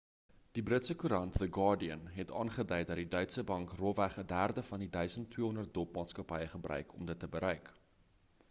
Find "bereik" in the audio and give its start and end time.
7.37-7.71